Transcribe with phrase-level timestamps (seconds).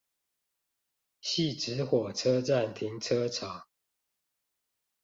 [1.21, 3.67] 汐止火車站停車場